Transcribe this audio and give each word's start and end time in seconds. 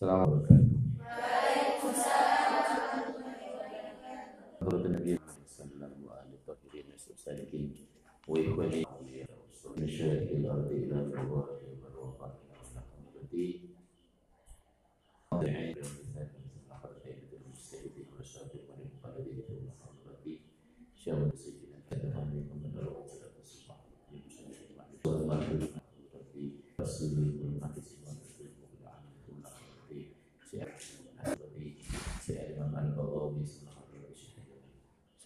السلام 0.00 0.20
عليكم 0.20 0.56
وعليكم 1.00 1.88
السلام 1.92 2.52
ورحمة 2.56 3.04
الله 3.20 3.36
وبركاته. 3.52 4.60
حضرة 4.60 4.86
النبي 4.86 5.12
عليه 5.12 5.44
السلام 5.44 5.92
وآل 6.04 6.30
الطاهرين 6.40 6.86
والسالكين 7.08 7.74
وإخواني 8.28 8.86
مشاهد 9.78 10.28
الأرض 10.40 10.66
إلى 10.72 10.94
الرواح 11.04 11.48
والرواح 11.84 12.32
إلى 15.36 15.80
الرواح 15.84 17.32
المستهدف 17.44 18.06
والشاطر 18.16 18.60
والمقلد 18.68 19.28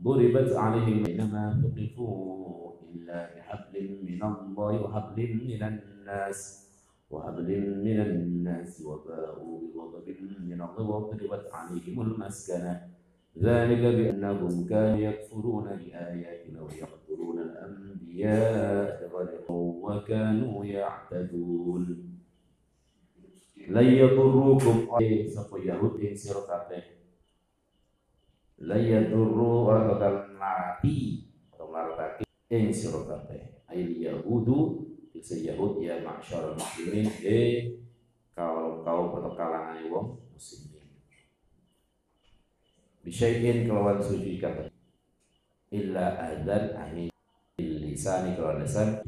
ضربت 0.02 0.52
عليهم 0.52 1.06
أينما 1.06 1.62
تقفوا 1.62 2.72
إلا 2.94 3.30
بحبل 3.36 3.98
من 4.04 4.22
الله 4.22 4.82
وحبل 4.82 5.28
من 5.48 5.62
الناس. 5.62 6.68
وحبل 7.10 7.48
من 7.84 8.00
الناس 8.00 8.82
وباءوا 8.86 9.60
بغضب 9.74 10.18
من 10.40 10.60
الله 10.62 10.90
وضربت 10.90 11.44
عليهم 11.52 12.00
المسكنة. 12.00 12.88
ذلك 13.38 13.82
بأنهم 13.96 14.64
كانوا 14.68 14.98
يكفرون 14.98 15.64
بآياتنا 15.64 16.62
ويقتلون 16.62 17.38
الأنبياء 17.38 19.10
وكانوا 19.48 20.64
يعتدون. 20.64 21.84
لن 23.68 23.86
يضروكم. 23.86 24.76
ing 26.12 26.16
sira 26.18 26.42
kabeh 26.44 27.01
la 28.62 28.78
yadurru 28.78 29.66
ora 29.66 29.90
bakal 29.90 30.14
narati 30.38 31.26
atau 31.50 31.74
naratake 31.74 32.24
ing 32.50 32.70
sira 32.70 33.02
kabeh. 33.02 33.66
Ayil 33.66 33.98
yahudu 33.98 34.86
bisa 35.10 35.34
Yahud 35.34 35.82
ya 35.82 35.98
ma'syar 36.02 36.54
muslimin. 36.54 37.10
Eh 37.26 37.82
kaum 38.38 38.86
kaum 38.86 39.18
atau 39.18 39.32
kalangan 39.34 39.82
wong 39.90 40.08
muslimin. 40.30 40.86
Bisyai'in 43.02 43.66
kelawan 43.66 43.98
suci 43.98 44.38
kata 44.38 44.70
illa 45.74 46.14
adan 46.20 46.76
ahli 46.78 47.10
lisani 47.58 48.38
kelawan 48.38 48.62
lisan 48.62 49.02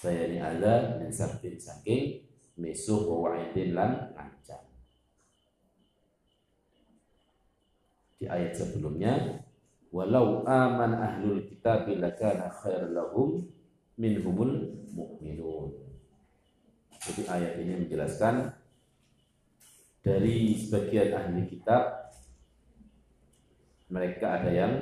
bayani 0.00 0.40
ada 0.40 0.96
min 0.96 1.12
sabtin 1.12 1.60
saking 1.60 2.24
misuh 2.56 3.04
wa 3.04 3.28
wa'idin 3.28 3.76
lan 3.76 4.16
ngancam 4.16 4.69
di 8.20 8.28
ayat 8.28 8.52
sebelumnya 8.52 9.40
walau 9.88 10.44
aman 10.44 10.92
ahlul 10.92 11.40
kitab 11.48 11.88
lakana 11.88 12.52
khair 12.52 12.92
lahum 12.92 13.48
minhumul 13.96 14.76
mu'minun. 14.92 15.72
Jadi 17.00 17.24
ayat 17.24 17.56
ini 17.64 17.80
menjelaskan 17.80 18.52
dari 20.04 20.52
sebagian 20.52 21.16
ahli 21.16 21.48
kitab 21.48 22.12
mereka 23.88 24.36
ada 24.40 24.52
yang 24.52 24.74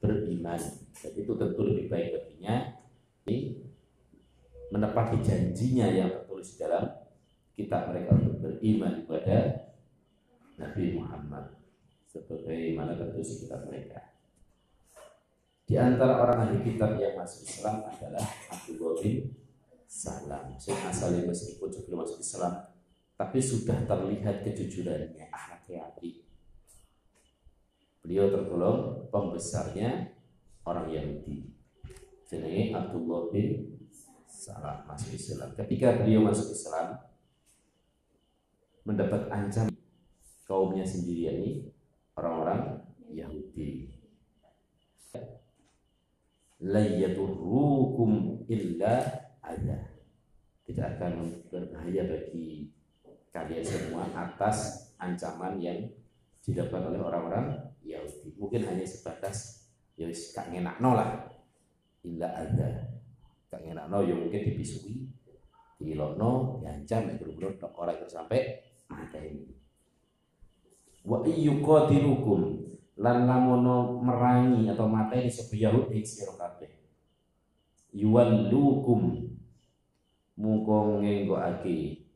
beriman. 0.00 0.60
Jadi 0.96 1.28
itu 1.28 1.32
tentu 1.36 1.60
lebih 1.62 1.92
baik 1.92 2.08
baginya 2.16 2.72
ini 3.28 3.60
menepati 4.72 5.20
janjinya 5.20 5.92
yang 5.92 6.08
tertulis 6.08 6.56
dalam 6.56 6.88
kitab 7.52 7.92
mereka 7.92 8.16
untuk 8.16 8.40
beriman 8.40 9.04
kepada 9.04 9.68
Nabi 10.56 10.96
Muhammad 10.96 11.61
sebagaimana 12.12 12.92
tertulis 12.92 13.40
kitab 13.40 13.64
mereka. 13.64 14.12
Di 15.64 15.80
antara 15.80 16.20
orang 16.20 16.38
ahli 16.44 16.58
kitab 16.60 17.00
yang 17.00 17.16
masuk 17.16 17.48
Islam 17.48 17.88
adalah 17.88 18.20
Abdullah 18.52 19.00
bin 19.00 19.32
Salam. 19.88 20.52
Saya 20.60 20.92
asalnya 20.92 21.24
meskipun 21.24 21.72
sebelum 21.72 22.04
masuk 22.04 22.20
Islam, 22.20 22.68
tapi 23.16 23.40
sudah 23.40 23.88
terlihat 23.88 24.44
kejujurannya, 24.44 25.32
akhlaknya 25.32 25.88
api. 25.88 26.20
Beliau 28.04 28.28
tergolong 28.28 29.08
pembesarnya 29.08 30.12
orang 30.68 30.92
Yahudi. 30.92 31.48
Jenenge 32.28 32.76
Abdullah 32.76 33.32
bin 33.32 33.80
Salam 34.28 34.84
masuk 34.84 35.16
Islam. 35.16 35.56
Ketika 35.56 36.04
beliau 36.04 36.20
masuk 36.28 36.52
Islam, 36.52 37.00
mendapat 38.84 39.30
ancaman 39.32 39.72
kaumnya 40.44 40.84
sendiri 40.84 41.32
ini 41.32 41.50
orang-orang 42.16 42.80
Yahudi. 43.12 43.92
Layyaturukum 46.62 48.44
illa 48.46 49.02
ada. 49.42 49.78
Tidak 50.62 50.86
akan 50.96 51.12
berbahaya 51.50 52.06
bagi 52.06 52.70
kalian 53.34 53.64
semua 53.66 54.06
atas 54.14 54.90
ancaman 55.00 55.58
yang 55.58 55.90
didapat 56.38 56.80
oleh 56.86 57.02
orang-orang 57.02 57.58
Yahudi. 57.82 58.38
Mungkin 58.38 58.62
hanya 58.62 58.86
sebatas 58.86 59.66
ya 59.98 60.06
kak 60.08 60.54
ngenak 60.54 60.78
lah. 60.78 61.26
Illa 62.06 62.30
ada. 62.30 62.70
Kak 63.50 63.66
ngenak 63.66 63.90
ya 64.06 64.14
mungkin 64.14 64.40
dibisui, 64.46 65.10
dilokno, 65.82 66.62
diancam, 66.62 67.10
ya 67.10 67.14
bener 67.18 67.58
orang 67.58 67.98
itu 67.98 68.06
sampai 68.06 68.40
mata 68.86 69.18
ini. 69.18 69.61
Wa 71.02 71.18
iyyuqatilukum 71.26 72.40
lan 73.02 73.26
lamono 73.26 73.98
merangi 73.98 74.70
atau 74.70 74.86
mata 74.86 75.18
ini 75.18 75.26
sapa 75.26 75.58
Yahud 75.58 75.90
ing 75.90 76.06
sira 76.06 76.30
kabeh. 76.38 76.70
Yuwallukum 77.92 79.26
mungko 80.38 81.02
ngenggokake 81.02 82.06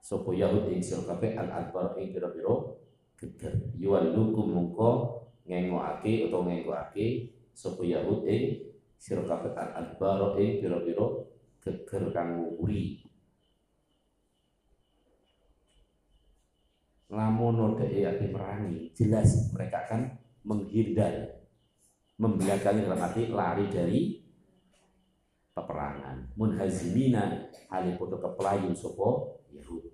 sapa 0.00 0.30
Yahud 0.32 0.72
ing 0.72 0.80
sira 0.80 1.04
kabeh 1.04 1.36
al 1.36 1.52
adbar 1.52 2.00
ing 2.00 2.16
pira-pira 2.16 2.80
geger. 3.20 3.54
Yuwallukum 3.76 4.56
mungko 4.56 4.90
ngenggokake 5.44 6.32
utawa 6.32 6.48
ngenggokake 6.48 7.06
sapa 7.52 7.84
Yahud 7.84 8.24
ing 8.24 8.72
sira 8.96 9.20
kabeh 9.20 9.52
al 9.52 9.70
adbar 9.84 10.40
ing 10.40 10.64
pira-pira 10.64 11.28
geger 11.60 12.08
kang 12.16 12.40
nguri. 12.40 13.05
Lamun 17.16 17.80
dhek 17.80 18.04
ati 18.04 18.26
merangi 18.28 18.92
jelas 18.92 19.48
mereka 19.56 19.88
akan 19.88 20.12
menghindar 20.44 21.40
membelakangi 22.20 22.84
dalam 22.84 23.00
arti 23.00 23.22
lari 23.32 23.66
dari 23.72 24.00
peperangan. 25.56 26.36
Munhazimina 26.36 27.48
halipoto 27.72 28.20
kepelayu 28.20 28.76
sopo 28.76 29.40
Yahud 29.48 29.88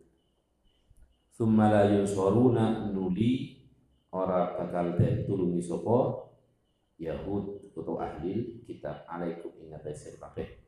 summa 1.30 1.70
la 1.70 1.86
yunsuruna 1.94 2.90
nuli 2.90 3.62
ora 4.10 4.58
bakal 4.58 4.98
den 4.98 5.22
tulungi 5.22 5.62
sopo 5.62 6.28
Yahud 6.98 7.72
atau 7.72 7.98
ahli 8.02 8.62
kitab. 8.66 9.06
Alaikum 9.06 9.54
ingat 9.62 9.86
sir 9.94 10.18
kabeh 10.18 10.62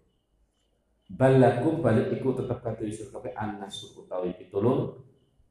balakum 1.04 1.84
balik 1.84 2.16
iku 2.16 2.32
tetep 2.32 2.64
katu 2.64 2.88
isur 2.88 3.12
kabeh 3.12 3.36
an-nasr 3.36 3.92
utawi 3.92 4.32
pitulung 4.34 5.04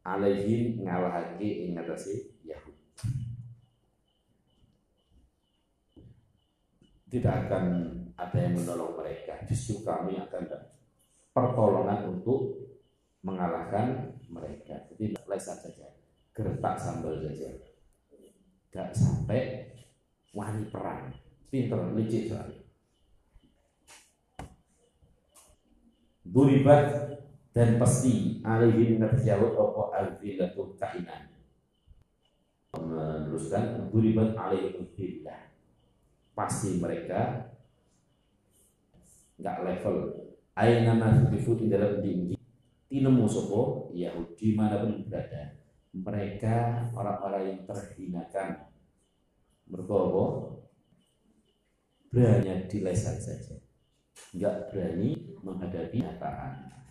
alaihim 0.03 0.83
ngalahake 0.83 1.67
ing 1.67 1.79
ngatasi 1.79 2.35
Yahud. 2.43 2.75
Tidak 7.07 7.33
akan 7.47 7.65
ada 8.19 8.37
yang 8.37 8.59
menolong 8.59 8.99
mereka. 8.99 9.39
Justru 9.47 9.81
kami 9.87 10.19
akan 10.19 10.43
pertolongan 11.31 12.13
untuk 12.13 12.59
mengalahkan 13.23 14.17
mereka. 14.27 14.83
Jadi 14.91 15.15
lesan 15.23 15.57
saja, 15.61 15.87
gertak 16.35 16.75
sambal 16.75 17.17
saja. 17.21 17.49
Gak 18.73 18.89
sampai 18.97 19.71
wani 20.33 20.65
perang. 20.73 21.13
Pinter, 21.53 21.93
licik 21.93 22.33
soalnya. 22.33 22.63
duribat 26.33 26.89
dan 27.53 27.77
pasti 27.77 28.41
alaihi 28.41 28.97
terjawab 28.97 29.53
apa 29.53 29.83
alfilatu 30.01 30.73
kainan 30.73 31.29
meneruskan 32.73 33.93
duribat 33.93 34.33
alaihi 34.33 34.89
billah 34.97 35.53
pasti 36.33 36.81
mereka 36.81 37.53
nggak 39.37 39.57
level. 39.61 39.97
Aina 40.53 40.93
masbifu 40.93 41.57
di 41.57 41.65
dalam 41.69 42.01
dindi 42.01 42.37
tinemu 42.89 43.25
sopo? 43.25 43.89
Yahudi 43.93 44.53
mana 44.53 44.85
pun 44.85 45.01
berada. 45.05 45.57
Mereka 45.93 46.89
orang-orang 46.93 47.43
yang 47.49 47.59
terhinakan. 47.65 48.69
Berkobo 49.65 50.57
berani 52.13 52.69
dilesan 52.69 53.17
saja. 53.17 53.57
Nggak 54.33 54.69
berani 54.69 55.37
menghadapi 55.41 56.01
kenyataan 56.01 56.82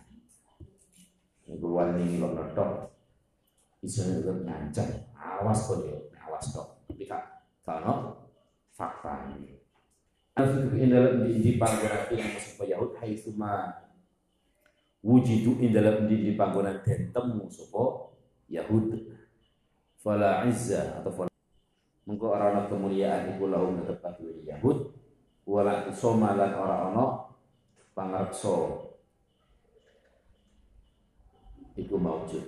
keluar 1.47 1.95
ini 1.99 2.19
lo 2.19 2.31
nodok 2.31 2.89
bisa 3.83 4.07
ngancam 4.23 4.87
awas 5.15 5.67
kok 5.67 5.83
yo 5.83 6.07
awas 6.23 6.55
dok 6.55 6.87
tapi 6.87 7.03
kak 7.03 7.33
kalau 7.63 8.23
fakta 8.73 9.31
ini. 9.37 9.55
Dalam 10.33 11.29
di 11.29 11.55
panggonan 11.61 12.09
masuk 12.09 12.65
Yahud 12.65 12.97
hai 12.99 13.13
suma. 13.13 13.69
Wujidu 15.03 15.59
in 15.59 15.75
dalam 15.75 16.07
di 16.09 16.33
panggonan 16.33 16.81
dan 16.81 17.11
temu 17.13 17.45
sopo 17.47 18.15
Yahud. 18.49 18.97
Fala 20.01 20.43
izza 20.49 20.99
atau 20.99 21.11
fala. 21.13 21.31
Mengko 22.03 22.35
orang 22.35 22.67
kemuliaan 22.67 23.37
iku 23.37 23.47
lahum 23.47 23.79
tetep 23.87 24.19
Yahud. 24.43 24.91
Wala 25.47 25.91
soma 25.91 26.35
lan 26.35 26.55
ora 26.55 26.91
ana 26.91 27.05
pangarso 27.91 28.79
iku 31.77 31.95
maujud. 31.97 32.45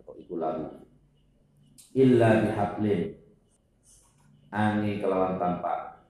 Atau 0.00 0.14
iku 0.20 0.36
lalu. 0.40 0.84
Illa 1.96 2.44
bihablin. 2.44 3.16
Angi 4.52 5.02
kelawan 5.02 5.40
tanpa. 5.40 6.04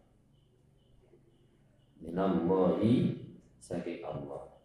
Minallahi 2.02 2.92
saking 3.58 4.02
Allah. 4.06 4.60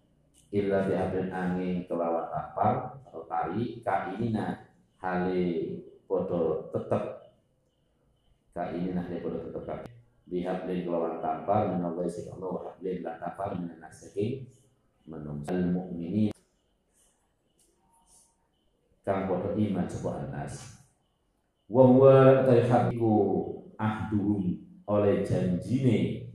Illa 0.51 0.85
bihablin 0.85 1.29
angi 1.29 1.69
kelawan 1.85 2.29
tanpa. 2.29 2.97
Atau 3.07 3.25
tari 3.29 3.81
kainina 3.85 4.69
hale 5.01 5.45
podo 6.05 6.69
tetep. 6.73 7.33
Kainina 8.51 9.05
hale 9.05 9.17
podo 9.23 9.49
tetep 9.49 9.87
bihablin 10.31 10.87
kelawan 10.87 11.19
tanpa 11.19 11.75
minallahi 11.75 12.09
saking 12.09 12.39
Allah. 12.39 12.49
Wa 12.49 12.61
hablin 12.71 13.03
lan 13.03 13.15
tanpa 13.19 13.43
minan 13.55 13.91
saking 13.91 14.47
menungsa. 15.05 15.51
Al-mu'minin 15.51 16.31
kang 19.01 19.25
padha 19.25 19.57
iman 19.57 19.85
sapa 19.89 20.09
anas. 20.27 20.85
Wa 21.65 21.87
huwa 21.87 22.45
taihaku 22.45 23.13
ahduhum 23.77 24.61
oleh 24.85 25.25
janjine. 25.25 26.29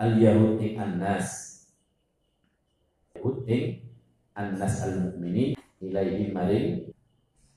Al 0.00 0.16
yahud 0.16 0.56
ing 0.64 0.80
annas 0.80 1.28
annas 4.32 4.74
al 4.80 4.94
mukminin 4.96 5.52
ilaihi 5.84 6.32
maring. 6.32 6.88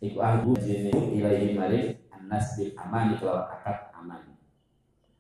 Iku 0.04 0.20
ahdu 0.20 0.52
jene 0.60 0.92
ilaihi 0.92 1.56
maring 1.56 1.96
annas 2.12 2.60
bil 2.60 2.76
aman 2.76 3.16
kelawan 3.16 3.48
akad 3.48 3.96
aman. 3.96 4.36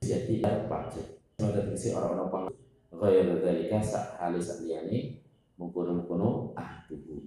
Jadi 0.03 0.43
ya 0.43 0.67
pajak 0.67 1.23
Sudah 1.39 1.63
orang-orang 1.95 2.62
ghairu 2.93 3.41
dzalika 3.41 3.81
sak 3.81 4.21
hale 4.21 4.37
saliyane 4.37 5.19
mungkono-mungkono 5.57 6.53
ahduhu 6.53 7.25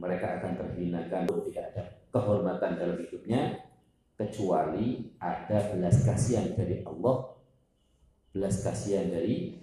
mereka 0.00 0.40
akan 0.40 0.52
terhinakan 0.56 1.28
tidak 1.28 1.64
ada 1.74 1.84
kehormatan 2.08 2.72
dalam 2.80 2.96
hidupnya 2.96 3.68
kecuali 4.16 5.12
ada 5.20 5.72
belas 5.76 6.02
kasihan 6.06 6.56
dari 6.56 6.80
Allah 6.86 7.36
belas 8.30 8.62
kasihan 8.62 9.10
dari 9.10 9.58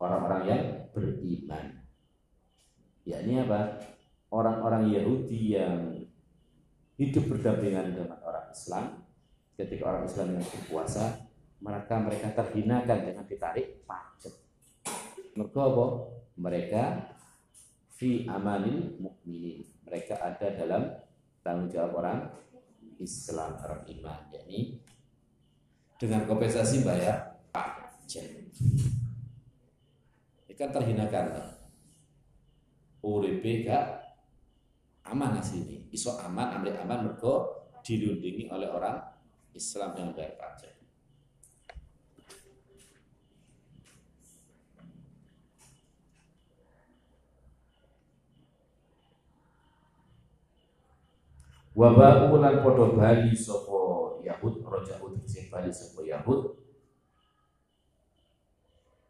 orang-orang 0.00 0.42
yang 0.48 0.62
beriman. 0.92 1.66
Yakni 3.04 3.44
apa? 3.44 3.80
Orang-orang 4.30 4.92
Yahudi 4.94 5.56
yang 5.58 6.06
hidup 7.00 7.32
berdampingan 7.32 7.96
dengan 7.96 8.20
orang 8.20 8.52
Islam. 8.52 9.00
Ketika 9.56 9.88
orang 9.88 10.04
Islam 10.04 10.36
yang 10.36 10.44
berpuasa 10.44 11.30
maka 11.60 12.00
mereka 12.00 12.32
terhinakan 12.32 12.98
dengan 13.04 13.24
ditarik 13.28 13.84
pajak. 13.84 14.32
Mereka 15.36 15.60
apa? 15.60 15.86
mereka 16.40 16.84
fi 17.92 18.24
amanil 18.24 18.96
mukminin 18.96 19.60
mereka 19.84 20.16
ada 20.16 20.48
dalam 20.56 20.88
tanggung 21.44 21.68
jawab 21.68 22.00
orang 22.00 22.18
Islam 22.96 23.60
orang 23.60 23.84
iman. 23.84 24.20
Yakni 24.32 24.80
dengan 26.00 26.24
kompensasi 26.24 26.80
bayar 26.80 27.36
pajak. 27.52 28.24
Ikan 30.48 30.70
terhinakan. 30.72 31.56
Uripe 33.00 33.64
gak 33.64 34.09
aman 35.08 35.40
sini. 35.40 35.88
Iso 35.94 36.18
aman 36.20 36.60
ambil 36.60 36.76
aman 36.80 37.08
mergo 37.08 37.60
dilindungi 37.80 38.52
oleh 38.52 38.68
orang 38.68 39.00
Islam 39.56 39.96
yang 39.98 40.10
bayar 40.14 40.36
pajak 40.38 40.80
Wabah 51.70 52.28
ulan 52.28 52.60
podo 52.60 52.92
bali 52.92 53.32
sopo 53.32 54.20
Yahud 54.20 54.60
roja 54.60 55.00
sing 55.24 55.48
bali 55.48 55.72
sopo 55.72 56.04
Yahud. 56.04 56.60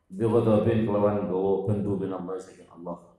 Bin 0.07 0.87
kelawan 0.87 1.27
gowo 1.27 1.67
bendu 1.67 1.99
bin 1.99 2.15
Allah 2.15 2.39
Allah 2.71 3.10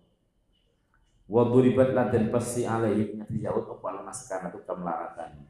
wa 1.32 1.48
duribat 1.48 1.96
lan 1.96 2.12
pasti 2.28 2.68
alaihi 2.68 3.16
nyati 3.16 3.40
Yahud 3.40 3.64
opal 3.72 4.04
maskana 4.04 4.52
itu 4.52 4.60
kemelaratan 4.68 5.48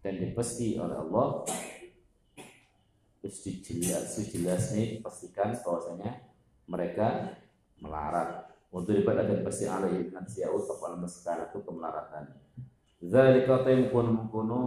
dan 0.00 0.14
dipesti 0.16 0.80
oleh 0.80 0.96
Allah 0.96 1.44
terus 3.20 3.44
dijelas 3.44 4.16
jelas 4.16 4.72
nih 4.72 5.04
pastikan 5.04 5.52
bahwasanya 5.60 6.24
mereka 6.64 7.36
melarat. 7.84 8.48
Wa 8.72 8.80
duribat 8.80 9.28
dan 9.28 9.44
pasti 9.44 9.68
alaihi 9.68 10.08
nyati 10.08 10.40
Yahud 10.40 10.72
opal 10.72 10.96
maskana 10.96 11.52
itu 11.52 11.60
kemelaratan 11.60 12.24
Zalika 13.04 13.60
taimkun 13.60 14.32
kuno 14.32 14.64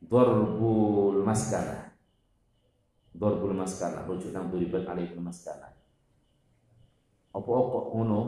Dorbul 0.00 1.22
maskana. 1.22 1.94
Dorbul 3.14 3.54
maskana 3.54 4.02
Rujukan 4.08 4.50
duribat 4.50 4.88
alaihi 4.90 5.14
maskana 5.14 5.79
apa-apa 7.30 7.78
ngono 7.94 8.20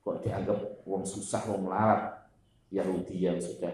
kok 0.00 0.20
dianggap 0.24 0.84
wong 0.84 1.04
susah 1.04 1.44
wong 1.48 1.68
melarat 1.68 2.28
Yahudi 2.72 3.24
yang 3.24 3.40
sudah 3.40 3.72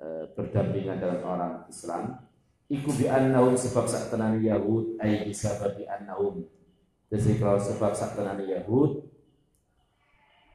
e, 0.00 0.28
berdampingan 0.32 1.00
dengan 1.00 1.20
orang 1.24 1.54
Islam. 1.68 2.20
Iku 2.66 2.90
bi 2.98 3.06
annahum 3.06 3.54
sebab 3.54 3.86
sak 3.86 4.10
tenani 4.10 4.48
Yahud 4.48 4.98
ai 4.98 5.30
sebab 5.30 5.78
bi 5.78 5.84
annahum. 5.86 6.44
Jadi 7.06 7.38
kalau 7.38 7.60
sebab 7.60 7.94
sak 7.94 8.18
tenani 8.18 8.50
Yahud 8.50 9.06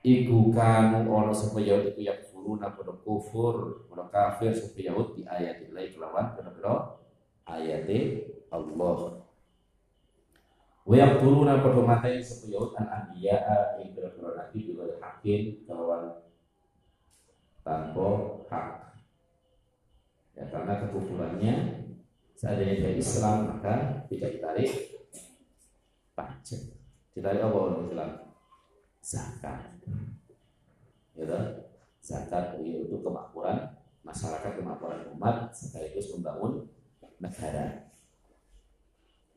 iku 0.02 0.50
kanu 0.50 1.08
ono 1.08 1.32
sapa 1.32 1.62
Yahud 1.62 1.94
iku 1.94 2.02
yakfuruna 2.02 2.74
padha 2.74 2.94
kufur 3.06 3.86
padha 3.88 4.10
kafir 4.10 4.52
sapa 4.52 4.78
Yahud 4.82 5.14
di 5.14 5.22
ayat 5.30 5.62
lain 5.70 5.94
kelawan 5.94 6.34
pira 6.34 6.98
ayat 7.46 7.88
Allah 8.52 9.22
Yaqtuluna 10.98 11.64
padha 11.64 11.82
mateni 11.88 12.20
sapa 12.20 12.52
Yahud 12.52 12.76
an 12.76 12.86
anbiya 12.90 13.40
ing 13.80 13.96
pira-pira 13.96 14.52
juga 14.52 14.98
hakim 15.00 15.64
kelawan 15.64 16.20
tanpa 17.62 18.08
hak. 18.50 18.68
Ya 20.34 20.50
karena 20.50 20.74
kekufurannya 20.82 21.54
seandainya 22.34 22.76
dia 22.82 22.92
Islam 22.98 23.38
maka 23.56 24.04
tidak 24.10 24.40
ditarik 24.40 24.72
pajak. 26.18 26.62
Ditarik 27.14 27.44
apa 27.44 27.58
orang 27.58 27.86
Islam? 27.86 28.12
Zakat. 29.04 29.62
Ya 31.14 31.40
Zakat 32.02 32.58
itu 32.66 32.98
kemakmuran 32.98 33.78
masyarakat, 34.02 34.58
kemakmuran 34.58 35.14
umat 35.14 35.54
sekaligus 35.54 36.10
membangun 36.18 36.66
negara. 37.22 37.91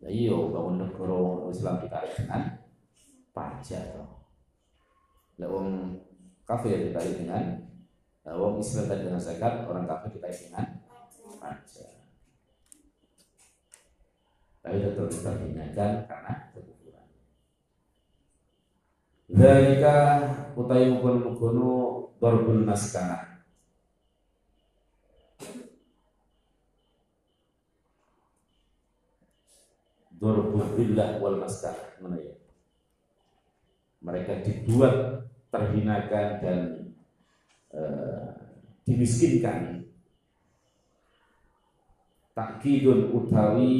Nah, 0.04 0.12
iya 0.12 0.36
bangun 0.36 0.84
negara 0.84 1.48
Islam 1.48 1.80
kita 1.80 2.04
dengan 2.12 2.60
pajak 3.32 3.96
toh. 3.96 4.28
Lah 5.40 5.48
wong 5.48 5.96
kafir 6.44 6.76
ditarik 6.76 7.24
dengan 7.24 7.64
uh, 8.28 8.36
wong 8.36 8.60
Islam 8.60 8.84
tadi 8.84 9.08
dengan 9.08 9.16
zakat, 9.16 9.64
orang 9.64 9.88
kafir 9.88 10.20
ditarik 10.20 10.38
dengan 10.44 10.64
pajak. 11.40 11.92
Tapi 14.60 14.76
tetap 14.84 15.08
diperhinakan 15.08 15.90
karena 16.04 16.32
kekufuran. 16.52 17.08
Zalika 19.32 19.96
utai 20.52 20.92
mukun-mukunu 20.92 21.72
dorbul 22.20 22.60
maskana. 22.60 23.33
Dorbul 30.24 30.72
billah 30.72 31.20
wal. 31.20 31.36
Mana 32.00 32.16
ya? 32.16 32.32
mereka 34.04 34.36
dibuat 34.44 35.24
terhinakan 35.48 36.28
dan 36.44 36.60
uh, 37.72 38.36
dimiskinkan 38.84 39.88
takkidun 42.36 43.16
utawi 43.16 43.72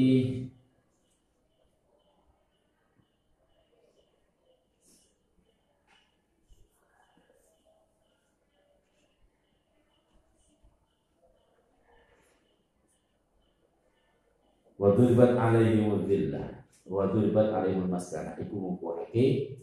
Wadurbat 14.84 15.32
alaihimul 15.40 16.04
dhillah 16.04 16.60
Wadurbat 16.84 17.56
alaihimul 17.56 17.88
maskana 17.88 18.36
Iku 18.36 18.52
mengkuhake 18.52 19.56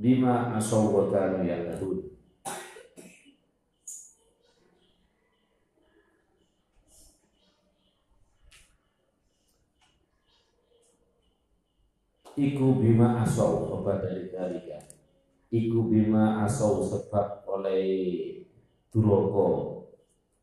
bima 0.00 0.56
asaw 0.56 0.88
wa 0.88 1.04
kanu 1.12 1.44
yahtadun 1.44 2.16
Iku 12.40 12.80
bima 12.80 13.20
asaw 13.20 13.84
apa 13.84 14.00
dari 14.00 14.32
dalika 14.32 14.80
Iku 15.52 15.92
bima 15.92 16.40
asaw 16.48 16.80
sebab 16.88 17.44
oleh 17.52 17.84
duroko 18.88 19.75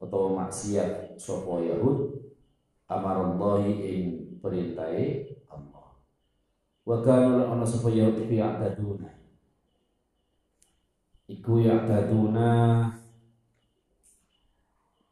atau 0.03 0.35
maksiat 0.35 1.15
sapa 1.15 1.63
Yahud 1.63 2.19
amarallahi 2.91 3.71
ing 3.79 4.03
perintahe 4.43 5.31
Allah. 5.47 5.95
Wa 6.83 6.99
kanu 6.99 7.47
ana 7.47 7.63
sapa 7.63 7.87
Yahud 7.87 8.19
iku 8.19 8.35
ya'taduna 8.35 9.23
iku 11.33 11.57
ya 11.57 11.81
taduna 11.89 12.49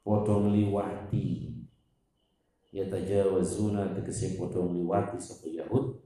potong 0.06 0.54
liwati 0.54 1.56
ya 2.70 2.86
tajawazuna 2.86 3.98
tegese 3.98 4.38
potong 4.38 4.76
liwati 4.78 5.18
sapa 5.18 5.50
Yahud 5.50 5.98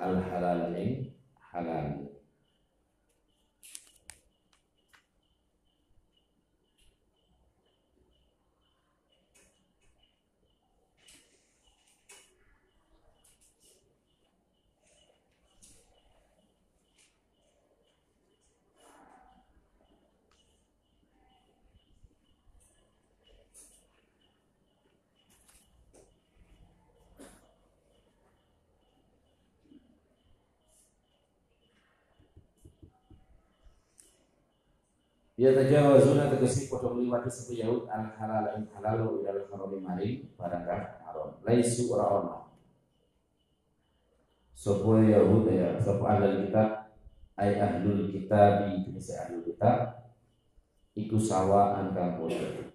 al 0.00 0.24
halal 0.24 0.72
ing 0.72 1.12
halal 1.52 2.07
Ya 35.38 35.54
tajawazuna 35.54 36.34
tegesi 36.34 36.66
padha 36.66 36.90
ngliwati 36.90 37.30
sapa 37.30 37.54
Yahud 37.54 37.86
al 37.86 38.10
halal 38.18 38.58
ing 38.58 38.66
halal 38.74 39.22
ila 39.22 39.30
al 39.30 39.42
haram 39.46 39.70
maring 39.78 40.34
barang 40.34 40.66
haram. 40.66 41.38
Laisu 41.46 41.86
ora 41.94 42.10
ono. 42.10 42.58
Sapa 44.50 44.98
Yahud 44.98 45.46
ya 45.46 45.78
sapa 45.78 46.18
ahlul 46.18 46.42
kitab 46.42 46.90
ay 47.38 47.54
ahlul 47.54 48.10
kitab 48.10 48.66
jenis 48.66 49.14
ahlul 49.14 49.46
kitab 49.46 50.10
iku 50.98 51.22
sawaan 51.22 51.94
kang 51.94 52.18
padha. 52.18 52.74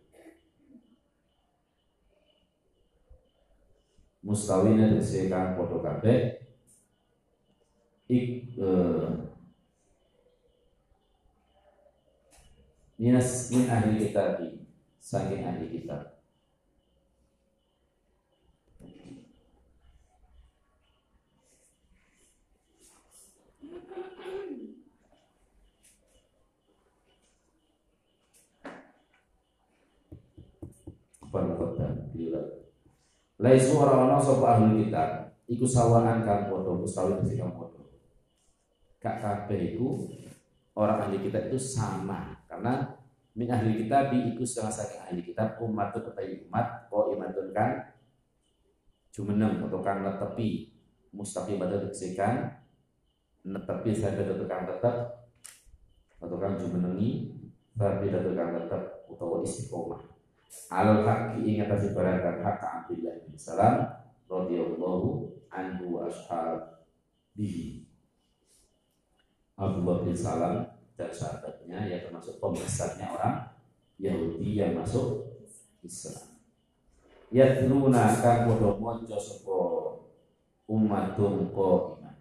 Mustawina 4.24 4.88
tegese 4.88 5.28
kang 5.28 5.60
padha 5.60 5.84
kabeh 5.84 6.40
ik 8.08 8.56
uh, 8.56 9.23
minas 13.04 13.52
min 13.52 13.68
ahli 13.68 14.00
kitab 14.00 14.40
saking 15.04 15.44
ahli 15.44 15.84
Permukotan 31.34 32.14
Laisu 33.42 33.74
orang-orang 33.82 34.22
sopa 34.22 34.54
ahli 34.56 34.86
kitab? 34.86 35.34
Iku 35.50 35.66
sawaan 35.66 36.22
kang 36.24 36.48
podo 36.48 36.78
Mustawi 36.80 37.20
mesti 37.20 37.36
kang 37.36 37.52
podo 37.58 37.90
Kak 39.02 39.20
kabeh 39.20 39.76
iku 39.76 40.08
Orang 40.74 41.06
ahli 41.06 41.22
kitab 41.22 41.54
itu 41.54 41.60
sama. 41.62 42.34
Karena 42.50 42.98
min 43.38 43.50
ahli 43.50 43.86
kitab 43.86 44.14
iku 44.14 44.42
setengah 44.42 44.74
saking 44.74 45.02
ahli 45.06 45.22
kitab 45.22 45.58
umat 45.62 45.94
itu 45.94 46.00
ketai 46.06 46.32
umat 46.50 46.90
ko 46.90 47.14
imatun 47.14 47.50
kan 47.50 47.94
jumeneng 49.14 49.62
atau 49.62 49.82
kang 49.82 50.06
netepi 50.06 50.74
mustaqim 51.14 51.62
pada 51.62 51.82
diksekan 51.82 52.50
netepi 53.46 53.94
saya 53.94 54.18
ada 54.18 54.46
kang 54.46 54.66
tetap 54.70 54.96
atau 56.18 56.38
kang 56.42 56.58
jumenengi 56.58 57.34
tapi 57.74 58.10
ada 58.14 58.32
kang 58.34 58.54
tetap 58.58 59.06
utawa 59.10 59.42
istiqomah. 59.42 60.02
Alal 60.70 61.02
haqi 61.02 61.42
ingat 61.42 61.74
atas 61.74 61.98
barang 61.98 62.46
hak 62.46 62.62
Abdullah 62.62 63.18
Salam 63.34 63.90
radhiyallahu 64.30 65.34
anhu 65.50 65.98
wa 65.98 66.06
ashabihi 66.06 67.83
Abdullah 69.58 70.02
bin 70.02 70.18
Salam 70.18 70.66
dan 70.98 71.10
sahabatnya 71.10 71.90
ya 71.90 71.98
termasuk 72.06 72.38
pembesarnya 72.42 73.10
orang 73.14 73.38
Yahudi 74.02 74.58
yang 74.58 74.78
masuk 74.78 75.30
Islam. 75.86 76.34
Ya 77.34 77.50
Yatluna 77.50 78.14
kang 78.22 78.46
padha 78.46 78.78
maca 78.78 79.18
sapa 79.18 79.62
umatum 80.70 81.50
iman. 81.50 82.18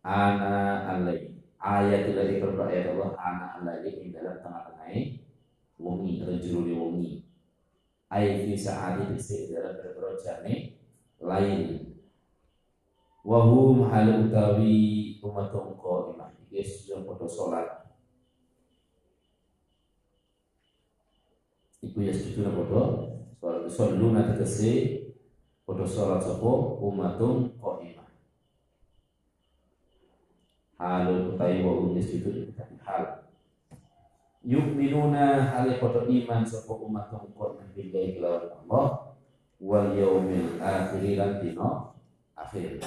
Ana 0.00 0.88
alai 0.88 1.36
ayat 1.60 2.16
dari 2.16 2.40
ayat 2.40 2.96
Allah 2.96 3.10
ana 3.20 3.46
alai 3.60 3.92
ing 3.92 4.12
dalam 4.12 4.40
tengah-tengah 4.40 4.78
atau 6.24 6.36
jurune 6.40 6.74
wongi. 6.74 7.12
Ayat 8.08 8.48
fi 8.48 8.56
sa'ati 8.56 9.12
di 9.12 9.52
dalam 9.52 9.76
berperojane 9.76 10.54
lain. 11.20 11.87
Wahum 13.28 13.92
hal 13.92 14.24
utawi 14.24 15.20
umatum 15.20 15.76
iman 15.76 16.32
Yesus 16.48 16.88
yang 16.88 17.04
pada 17.04 17.28
sholat. 17.28 17.92
Iku 21.84 22.08
ya 22.08 22.12
setuju 22.16 22.48
na 22.48 22.56
pada 22.56 22.80
sholat. 23.36 23.68
Sholat 23.68 24.00
nanti 24.00 24.32
tegesi 24.32 24.72
pada 25.68 25.84
sholat 25.84 26.24
sopo 26.24 26.80
umatum 26.80 27.52
qa'imah 27.60 28.08
Halul 30.80 31.36
utai 31.36 31.60
wa 31.60 31.84
um 31.84 31.92
yasjudu 32.00 32.56
hal. 32.80 33.28
Yukminuna 34.40 35.52
hal 35.52 35.76
pada 35.76 36.08
iman 36.08 36.48
sopo 36.48 36.80
umatum 36.80 37.28
qa'imah 37.36 37.76
Billahi 37.76 38.16
kelawan 38.16 38.56
Allah. 38.64 38.86
Wal 39.60 39.92
yaumil 39.92 40.56
akhiri 40.64 41.20
lan 41.20 41.44
dino 41.44 41.92
akhir 42.38 42.80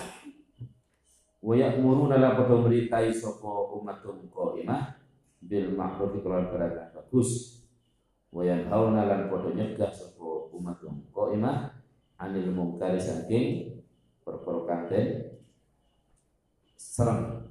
wa 1.41 1.53
ya'muruna 1.57 2.21
la 2.21 2.37
padha 2.37 2.61
meritai 2.61 3.09
sapa 3.09 3.73
umatum 3.73 4.29
qaimah 4.29 5.01
bil 5.41 5.73
ma'ruf 5.73 6.21
kelawan 6.21 6.53
perkara 6.53 6.93
bagus. 6.93 7.61
Wa 8.31 8.45
yanhauna 8.45 9.09
lan 9.09 9.27
padha 9.27 9.49
nyegah 9.51 9.89
sapa 9.89 10.53
umatum 10.53 11.01
qaimah 11.09 11.73
anil 12.21 12.53
mungkari 12.53 13.01
saking 13.01 13.77
perkara 14.21 14.69
kanten 14.69 15.05
serem. 16.77 17.41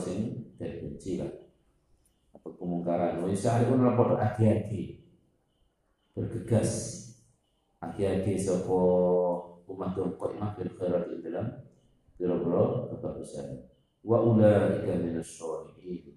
Sing 0.00 0.46
dari 0.54 0.80
benci 0.80 1.18
lah. 1.18 1.28
Atau 2.36 2.56
kemungkaran? 2.56 3.20
Wa 3.20 3.28
yusahirun 3.28 3.84
lan 3.84 3.96
padha 3.98 4.16
agi-agi 4.22 5.02
bergegas. 6.16 7.00
Agi-agi 7.80 8.36
sapa 8.36 8.80
umat 9.70 9.94
kok 9.94 10.34
imah 10.34 10.58
bil 10.58 10.70
khairat 10.74 11.06
ing 11.14 11.22
dalam 11.22 11.46
biro-biro 12.18 12.90
kebagusan. 12.90 13.70
Wa 14.02 14.18
ulaika 14.24 14.96
minas 14.98 15.30
sholihin 15.30 16.16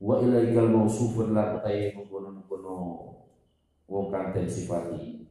wa 0.00 0.20
ilaikal 0.20 0.70
mausufun 0.70 1.34
la 1.34 1.56
tatai 1.56 1.92
mengkono-mengkono 1.96 2.74
wong 3.86 4.06
kang 4.08 4.32
den 4.32 4.48
sifati. 4.48 5.28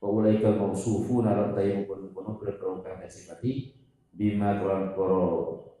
Wa 0.00 0.08
ulaikal 0.08 0.56
mausufun 0.56 1.28
la 1.28 1.52
tatai 1.52 1.84
mengkono-mengkono 1.84 2.40
biro-biro 2.40 2.80
kang 2.80 2.98
den 2.98 3.10
sifati. 3.12 3.76
Bima 4.10 4.58
kelan 4.58 4.96
koro 4.98 5.22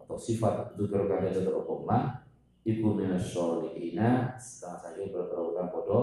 atau 0.04 0.14
sifat 0.14 0.78
dzikir 0.78 1.08
kang 1.10 1.26
den 1.26 1.50
opo 1.50 1.82
ma 1.82 2.22
iku 2.62 2.94
minas 2.94 3.26
sholihina 3.30 4.36
setengah 4.38 4.78
saja 4.78 5.02
biro-biro 5.08 5.56
kang 5.56 5.68
padha 5.72 6.00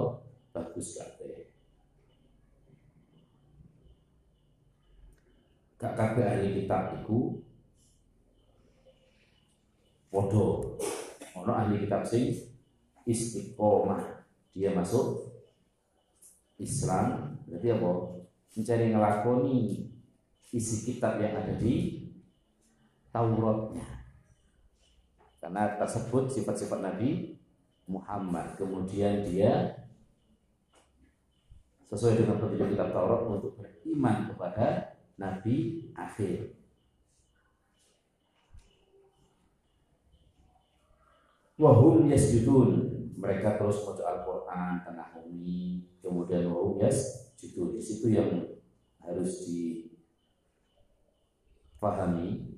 bagus 0.51 0.97
kabeh 0.97 1.56
gak 5.77 5.93
kabeh 5.93 6.25
ahli 6.25 6.61
kitab 6.61 6.97
iku 7.01 7.37
podo 10.09 10.73
ono 11.37 11.51
ahli 11.53 11.85
kitab 11.85 12.01
sing 12.01 12.33
istiqomah. 13.07 14.25
Dia 14.51 14.75
masuk 14.75 15.31
Islam. 16.59 17.37
Berarti 17.47 17.67
apa? 17.71 17.91
Mencari 18.57 18.85
ngelakoni 18.89 19.57
isi 20.51 20.75
kitab 20.89 21.21
yang 21.21 21.37
ada 21.37 21.53
di 21.55 22.03
Tauratnya. 23.13 23.85
Karena 25.37 25.77
tersebut 25.77 26.27
sifat-sifat 26.33 26.81
Nabi 26.81 27.37
Muhammad. 27.85 28.57
Kemudian 28.57 29.23
dia 29.23 29.77
sesuai 31.87 32.19
dengan 32.19 32.41
petunjuk 32.41 32.75
kitab 32.75 32.91
Taurat 32.91 33.21
untuk 33.29 33.55
beriman 33.55 34.27
kepada 34.27 34.96
Nabi 35.17 35.89
akhir. 35.97 36.53
Wahum 41.57 42.05
yasjudun. 42.05 42.93
Mereka 43.17 43.57
terus 43.57 43.81
baca 43.81 44.05
Al-Quran 44.05 44.85
tengah 44.85 45.09
bumi. 45.17 45.89
Kemudian 46.05 46.53
wahum 46.53 46.77
yasjudun. 46.77 47.73
Di 47.73 47.81
situ 47.81 48.13
yang 48.13 48.29
harus 49.01 49.41
dipahami 51.81 52.53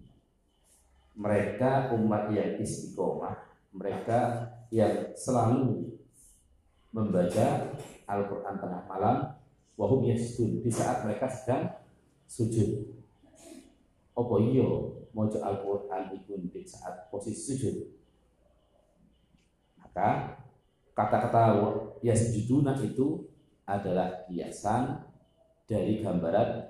mereka 1.20 1.92
umat 1.96 2.32
yang 2.32 2.56
istiqomah 2.64 3.36
mereka 3.76 4.50
yang 4.72 5.14
selalu 5.14 5.96
membaca 6.90 7.76
Al-Quran 8.10 8.56
tengah 8.58 8.84
malam 8.90 9.18
wahum 9.78 10.04
yasjudun. 10.04 10.60
Di 10.66 10.72
saat 10.74 11.06
mereka 11.06 11.30
sedang 11.30 11.79
sujud 12.30 12.86
apa 14.14 14.36
iya 14.46 14.70
mau 15.10 15.26
Al-Quran 15.26 16.14
di 16.14 16.62
saat 16.70 17.10
posisi 17.10 17.58
sujud 17.58 17.76
maka 19.82 20.38
kata-kata 20.94 21.58
yasjuduna 22.06 22.78
itu 22.86 23.26
adalah 23.66 24.30
hiasan 24.30 25.02
dari 25.66 26.02
gambaran 26.02 26.66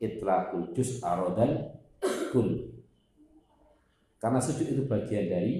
itlaqul 0.00 0.72
juz 0.72 1.02
arodan 1.04 1.74
kul. 2.30 2.74
Karena 4.18 4.40
sujud 4.42 4.66
itu 4.66 4.82
bagian 4.90 5.30
dari 5.30 5.54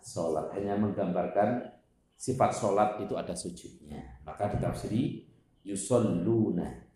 sholat, 0.00 0.56
hanya 0.56 0.78
menggambarkan 0.80 1.68
sifat 2.16 2.56
sholat 2.56 3.02
itu 3.04 3.12
ada 3.18 3.36
sujudnya. 3.36 4.24
Maka 4.24 4.56
ditafsiri 4.56 5.28
yusolluna. 5.66 6.89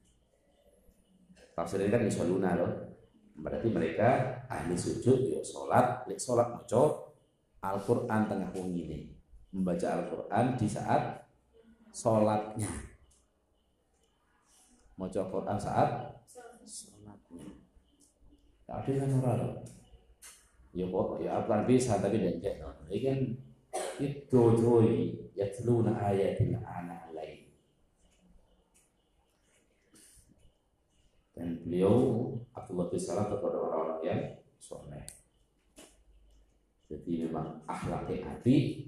Tafsirnya 1.55 1.95
kan 1.95 2.03
yusolluna 2.03 2.59
loh. 2.59 2.73
Berarti 3.35 3.67
mereka 3.71 4.43
ahli 4.47 4.79
sujud, 4.79 5.19
yuk 5.31 5.43
sholat, 5.43 6.07
lek 6.07 6.19
sholat 6.19 6.55
maco 6.55 7.15
Al-Quran 7.65 8.31
tengah 8.31 8.51
wong 8.55 8.71
ini 8.77 9.11
membaca 9.51 9.87
Al-Quran 9.99 10.55
di 10.55 10.67
saat 10.71 11.25
sholatnya. 11.95 12.71
Mau 14.95 15.11
coba 15.11 15.27
Quran 15.31 15.59
saat 15.59 15.91
sholatnya. 16.63 17.47
Ya 18.65 18.73
ada 18.79 18.91
yang 18.91 19.19
orang 19.19 19.55
Ya 20.75 20.91
kok, 20.91 21.23
ya 21.23 21.31
apa 21.39 21.63
bisa 21.71 22.03
tapi 22.03 22.19
tidak 22.19 22.59
Ini 22.91 22.99
kan 22.99 23.19
itu 24.03 24.41
joy 24.59 25.15
ya 25.39 25.47
teluna 25.55 25.95
ayatin 26.03 26.59
anak 26.59 27.15
lain. 27.15 27.47
Dan 31.35 31.59
beliau 31.67 32.31
Abdullah 32.55 32.87
bin 32.89 33.01
Salam 33.03 33.27
kepada 33.27 33.59
orang-orang 33.59 34.01
yang 34.07 34.21
soleh. 34.63 35.03
Jadi 36.87 37.27
memang 37.27 37.59
akhlaknya 37.67 38.23
hati 38.23 38.87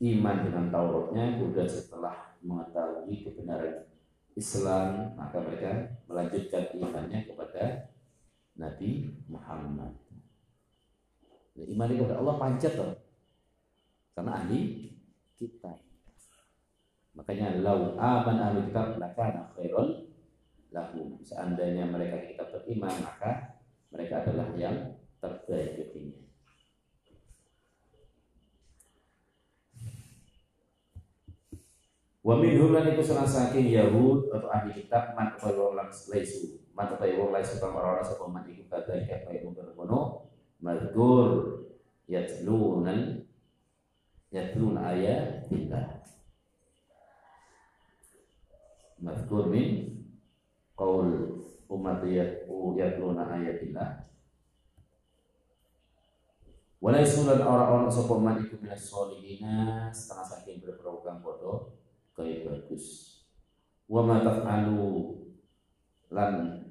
iman 0.00 0.36
dengan 0.48 0.64
Tauratnya 0.72 1.36
kemudian 1.36 1.68
setelah 1.68 2.38
mengetahui 2.40 3.26
kebenaran 3.26 3.84
Islam 4.38 5.12
maka 5.18 5.42
mereka 5.42 5.98
melanjutkan 6.08 6.72
imannya 6.72 7.26
kepada 7.28 7.92
Nabi 8.56 9.12
Muhammad. 9.28 9.92
Nah, 11.58 11.66
iman 11.66 11.90
kepada 11.90 12.16
Allah 12.22 12.36
panjat 12.38 12.72
loh. 12.78 12.94
Karena 14.14 14.30
ahli 14.38 14.94
kita. 15.34 15.74
Makanya 17.18 17.58
lau 17.62 17.98
aman 17.98 18.38
ahli 18.38 18.70
kitab 18.70 18.98
lakana 18.98 19.50
khairul 19.58 20.07
lahum. 20.72 21.20
Seandainya 21.24 21.88
mereka 21.88 22.24
kita 22.24 22.44
beriman 22.52 22.92
maka 23.00 23.60
mereka 23.88 24.24
adalah 24.24 24.52
yang 24.56 24.96
terbaik 25.18 25.80
baginya. 25.80 26.28
Wa 32.28 32.36
minhum 32.36 32.76
lan 32.76 32.92
iku 32.92 33.00
salah 33.00 33.24
saking 33.24 33.72
Yahud 33.72 34.28
atau 34.28 34.52
ahli 34.52 34.76
kitab 34.76 35.16
man 35.16 35.32
utawi 35.32 35.72
laisu. 36.12 36.60
Man 36.76 36.92
utawi 36.92 37.16
laisu 37.16 37.56
kang 37.56 37.72
ora 37.72 38.04
sapa 38.04 38.28
man 38.28 38.44
iku 38.44 38.68
kadang 38.68 39.00
kaya 39.08 39.40
ngono 39.48 40.28
mazkur 40.60 41.64
yatlunan 42.04 43.24
yatlun 44.28 44.76
ayatillah. 44.76 46.04
Mazkur 49.00 49.48
min 49.48 49.97
qaul 50.78 51.10
umat 51.66 52.06
yatluna 52.06 53.26
ayatillah. 53.26 54.06
Walai 56.78 57.02
sulan 57.02 57.42
orang-orang 57.42 57.90
sapa 57.90 58.14
man 58.22 58.38
iku 58.38 58.62
minas 58.62 58.86
solihina 58.86 59.90
setengah 59.90 60.22
saking 60.22 60.62
berprogram 60.62 61.18
bodoh 61.18 61.74
kayak 62.14 62.46
bagus. 62.46 63.18
Wa 63.90 64.06
ma 64.06 64.22
taf'alu 64.22 65.18
lan 66.14 66.62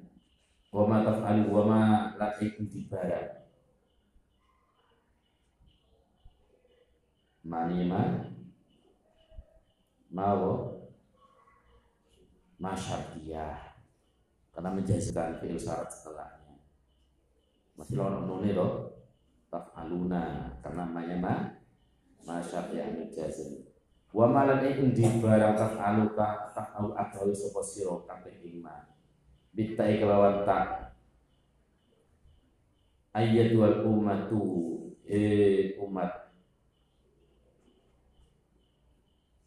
wa 0.72 0.84
ma 0.88 1.04
taf'alu 1.04 1.52
wa 1.52 1.62
ma 1.68 1.80
la 2.16 2.32
intibara 2.40 3.44
mani 7.44 7.84
ma 7.84 8.00
mawo 10.08 10.84
masyartiyah 12.56 13.67
karena 14.58 14.74
menjadikan 14.74 15.38
fi'il 15.38 15.54
syarat 15.54 15.86
setelahnya. 15.86 16.58
Masih 17.78 18.02
orang 18.02 18.26
nuni 18.26 18.58
loh. 18.58 18.90
Taf'aluna. 19.54 20.58
Karena 20.58 20.82
namanya 20.82 21.16
ma 21.22 21.34
masyartiyah 22.26 22.90
menjazim 22.90 23.62
wa 24.10 24.26
malan 24.26 24.66
ing 24.66 24.90
di 24.90 25.06
barang 25.22 25.54
taf'aluka 25.54 26.50
taf'alu 26.58 26.90
agawe 26.98 27.30
sapa 27.30 27.60
sira 27.62 28.02
kabeh 28.02 28.34
iman 28.58 28.82
bitai 29.54 30.02
kelawan 30.02 30.42
tak. 30.42 30.90
Ayat 33.14 33.54
wal 33.54 33.86
umatu 33.86 34.42
eh 35.06 35.78
umat. 35.78 36.34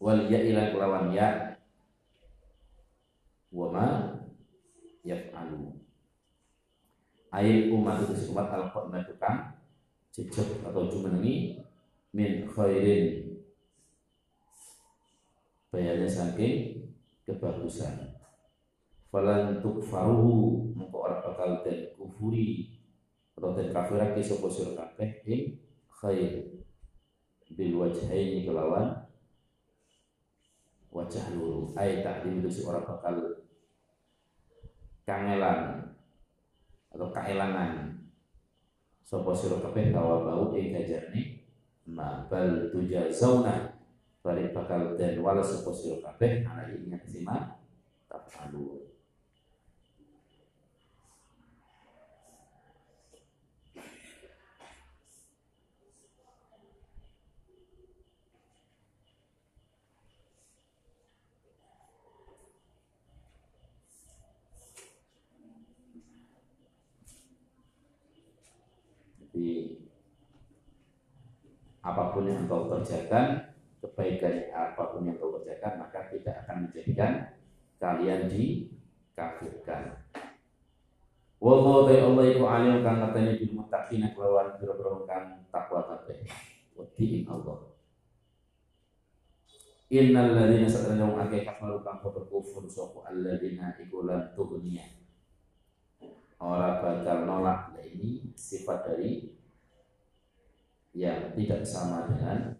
Wal 0.00 0.24
ya 0.32 0.40
ila 0.40 0.72
kelawan 0.72 1.12
ya. 1.12 1.60
Wa 3.52 3.68
ma 3.68 3.86
ayat 7.32 7.72
umat 7.72 8.04
itu 8.04 8.28
umat 8.30 8.52
al-qur'an 8.52 9.00
tukang 9.08 9.56
jejak 10.12 10.60
atau 10.68 10.86
jumenengi 10.92 11.56
min 12.12 12.44
khairin. 12.44 13.32
Bayannya 15.72 16.04
saking 16.04 16.84
kebagusan. 17.24 18.12
Falan 19.08 19.60
faruhu 19.80 20.72
mengko 20.76 21.08
ora 21.08 21.24
bakal 21.24 21.64
den 21.64 21.96
kufuri. 21.96 22.76
Atau 23.32 23.56
den 23.56 23.72
kafirake 23.72 24.20
sapa 24.20 24.52
sira 24.52 24.76
kabeh 24.76 25.24
ing 25.24 25.56
khair. 25.88 26.44
Bil 27.56 27.80
wajhaini 27.80 28.44
kelawan 28.44 29.08
wajah 30.92 31.32
luru. 31.32 31.72
Ay 31.72 32.04
takdim 32.04 32.44
itu 32.44 32.48
si 32.52 32.60
orang 32.68 32.84
bakal 32.84 33.40
kangelan 35.08 35.91
atau 36.92 37.08
kaelangan 37.08 37.96
sapa 39.00 39.32
sira 39.32 39.58
kabeh 39.64 39.90
tawa 39.92 40.24
bau 40.24 40.52
ing 40.52 40.76
gajarne 40.76 41.42
ma 41.88 42.28
bal 42.28 42.68
zauna. 43.10 43.72
Balik 44.22 44.54
bakal 44.54 44.94
dan 44.94 45.18
wala 45.18 45.42
sapa 45.42 45.74
sira 45.74 45.98
kabeh 45.98 46.46
ana 46.46 46.70
ingat 46.70 47.02
sima 47.10 47.58
tafalu 48.06 48.92
Jadi 69.32 69.80
apa 72.12 72.20
pun 72.20 72.28
yang 72.28 72.44
engkau 72.44 72.68
kerjakan, 72.68 73.56
kebaikan 73.80 74.52
apa 74.52 74.92
pun 74.92 75.08
yang 75.08 75.16
engkau 75.16 75.40
kerjakan, 75.40 75.80
maka 75.80 76.12
tidak 76.12 76.44
akan 76.44 76.68
menjadikan 76.68 77.12
kalian 77.80 78.28
dikafirkan. 78.28 79.96
Wallahu 81.40 81.88
ta'ala 81.88 82.12
Allah 82.12 82.24
iku 82.28 82.44
alim 82.44 82.84
kang 82.84 83.00
ngerteni 83.00 83.40
bil 83.40 83.64
muttaqina 83.64 84.12
kelawan 84.12 84.60
pira-pira 84.60 84.92
kang 85.08 85.48
takwa 85.48 85.88
kabeh. 85.88 86.20
Wedi 86.76 87.24
Allah. 87.24 87.72
Innal 89.88 90.36
ladzina 90.36 90.68
sadana 90.68 91.08
wong 91.08 91.16
akeh 91.16 91.48
kafaru 91.48 91.80
kang 91.80 92.04
padha 92.04 92.28
kufur 92.28 92.68
sapa 92.68 93.08
alladzina 93.08 93.72
iku 93.80 94.04
lan 94.04 94.36
tughniya 94.36 94.84
orang 96.42 96.80
bakal 96.80 97.18
nolak 97.24 97.72
ini 97.80 98.32
sifat 98.34 98.88
dari 98.88 99.41
yang 100.92 101.32
tidak 101.32 101.64
sama 101.64 102.04
dengan 102.04 102.52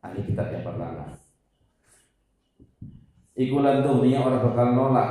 ahli 0.00 0.22
kitab 0.22 0.54
yang 0.54 0.62
pertama. 0.62 1.06
Ikulan 3.34 3.82
dunia 3.82 4.22
orang 4.22 4.42
bakal 4.46 4.68
nolak. 4.74 5.10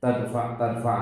Tadfa 0.00 0.42
tadfa. 0.56 0.98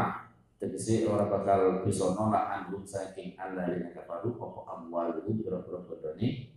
Tegese 0.60 1.08
orang 1.08 1.32
bakal 1.32 1.60
bisa 1.86 2.12
nolak 2.12 2.44
anhum 2.52 2.84
saking 2.84 3.32
alladzina 3.40 3.96
kafaru 3.96 4.36
apa 4.36 4.60
amwaluhum 4.76 5.40
pira-pira 5.40 5.80
bodone 5.88 6.52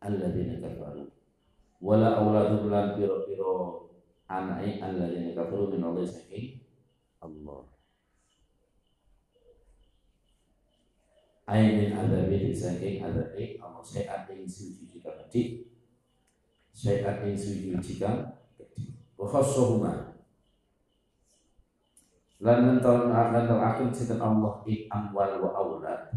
alladzina 0.00 0.56
kafaru. 0.56 1.04
Wala 1.82 2.16
auladum 2.22 2.72
lan 2.72 2.96
piro-piro 2.96 3.90
anai 4.24 4.80
alladzina 4.80 5.36
kafaru 5.36 5.68
min 5.68 5.84
Allah 5.84 6.08
saking 6.08 6.64
Allah 7.20 7.71
Ainin 11.52 11.92
adabi 11.92 12.48
saking 12.56 13.04
adabi 13.04 13.60
Allah 13.60 13.84
syai'at 13.84 14.24
ing 14.32 14.48
suci 14.48 14.88
jika 14.88 15.12
kecil 15.20 15.68
syai'at 16.72 17.20
ing 17.28 17.36
suci 17.36 17.76
jika 17.76 18.40
kecil 18.56 18.96
wa 19.20 19.28
khassuhuma 19.28 20.16
lan 22.40 22.58
nental 22.64 23.12
lan 23.12 23.52
akhir 23.52 23.92
sinten 23.92 24.24
Allah 24.24 24.64
ing 24.64 24.88
amwal 24.88 25.44
wa 25.44 25.50
aulad 25.52 26.08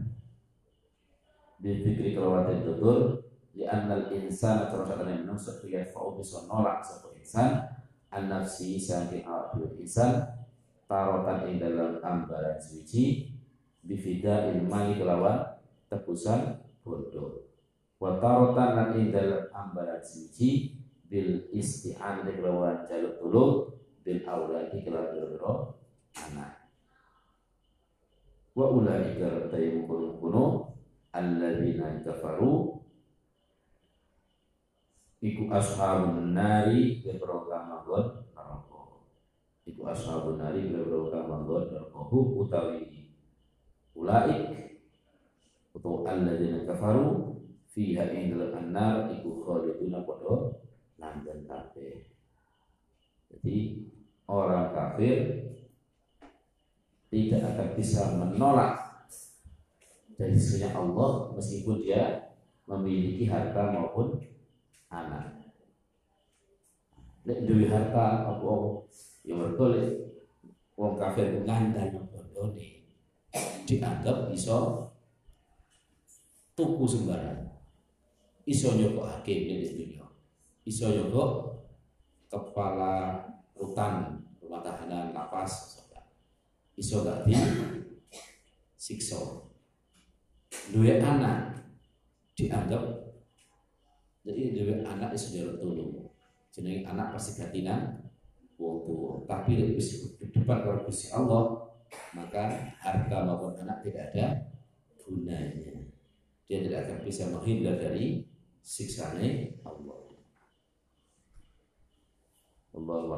bi 1.59 1.83
dzikri 1.83 2.15
kelawatin 2.15 2.63
tutur 2.63 3.27
li 3.51 3.67
annal 3.67 4.07
insana 4.15 4.71
terus 4.71 4.87
ada 4.87 5.03
yang 5.03 5.27
menusuk 5.27 5.67
ya 5.67 5.83
fa'u 5.83 6.15
bisa 6.15 6.47
nolak 6.47 6.79
satu 6.79 7.11
insan. 7.15 7.75
An 8.15 8.31
nafsi 8.31 8.79
saking 8.79 9.27
dua 9.27 9.67
insan 9.75 10.23
tarotan 10.87 11.51
ing 11.51 11.59
dalam 11.59 11.99
ambaran 11.99 12.55
suci 12.55 13.34
bifida 13.85 14.49
ilmani 14.49 14.97
kelawan 14.97 15.61
tebusan 15.87 16.65
bodoh. 16.81 17.45
Wa 18.01 18.17
tarotan 18.19 18.69
lan 18.75 18.89
ing 18.97 19.13
dalam 19.13 19.47
ambaran 19.53 20.01
suci 20.01 20.75
bil 21.05 21.47
isti'an 21.53 22.25
kelawan 22.25 22.83
jaluk 22.89 23.21
tulung 23.21 23.53
bil 24.01 24.19
auladi 24.25 24.81
kelawan 24.81 25.13
biro 25.15 25.53
anak. 26.17 26.65
Wa 28.57 28.71
ulaika 28.73 29.47
tayyibun 29.53 30.17
kuno 30.19 30.75
alladzina 31.13 32.01
kafaru 32.03 32.81
iku 35.23 35.43
ashabun 35.51 36.35
nari 36.35 36.99
bebro 37.03 37.47
kamagon 37.47 38.23
iku 39.65 39.81
ashabun 39.87 40.39
nari 40.39 40.71
bebro 40.71 41.11
kamagon 41.11 41.67
neraka. 41.71 41.99
Utawi 42.15 42.94
ulaik 43.95 44.75
utawa 45.71 46.12
alladzina 46.12 46.67
kafaru 46.67 47.39
fiha 47.71 48.12
ing 48.12 48.36
dalam 48.36 48.51
annar 48.55 49.10
iku 49.15 49.41
khaliduna 49.43 50.03
padha 50.03 50.60
langgeng 50.99 51.47
kabeh 51.47 52.12
jadi 53.31 53.58
orang 54.27 54.75
kafir 54.75 55.17
tidak 57.12 57.41
akan 57.55 57.69
bisa 57.79 58.01
menolak 58.19 58.73
dari 60.15 60.36
sisi 60.36 60.67
Allah 60.67 61.31
meskipun 61.36 61.84
dia 61.84 62.31
memiliki 62.65 63.29
harta 63.29 63.71
maupun 63.71 64.19
anak. 64.89 65.43
Nek 67.25 67.39
duwe 67.45 67.67
harta 67.67 68.27
apa 68.27 68.53
ya 69.25 69.34
mergo 69.36 69.65
wong 70.75 70.93
kafir 70.99 71.43
ngandani 71.43 72.03
bodone 72.12 72.74
dianggap 73.67 74.31
iso 74.31 74.89
tuku 76.55 76.85
sembarang. 76.87 77.51
Iso 78.45 78.77
nyokokake 78.77 79.49
ning 79.49 79.59
dunia. 79.65 80.05
Iso 80.65 80.91
nyokok 80.91 81.29
kepala 82.29 83.23
rutan 83.55 84.19
rumah 84.43 84.61
tahanan 84.61 85.15
lapas 85.15 85.79
iso 86.75 87.07
gak 87.07 87.23
di 87.23 87.35
siksa 88.75 89.15
duwe 90.75 90.99
anak 90.99 91.55
dianggap 92.35 92.83
jadi 94.27 94.51
dewe 94.51 94.73
anak 94.83 95.15
itu 95.15 95.39
jalur 95.39 95.55
tolong 95.55 96.11
jenenge 96.51 96.83
anak 96.83 97.15
pasti 97.15 97.39
gatinan 97.39 98.03
wong 98.59 98.83
tua 98.83 99.23
tapi 99.23 99.55
di 99.55 100.27
depan 100.35 100.67
Gusti 100.83 101.15
Allah 101.15 101.63
maka 102.15 102.73
harta 102.79 103.17
maupun 103.27 103.55
anak 103.61 103.83
tidak 103.83 104.13
ada 104.13 104.25
gunanya. 105.01 105.85
Dia 106.45 106.61
tidak 106.61 106.85
akan 106.85 106.99
bisa 107.01 107.29
menghindar 107.33 107.75
dari 107.77 108.25
siksanya 108.61 109.49
Allah. 109.65 109.99
Allah 112.75 113.11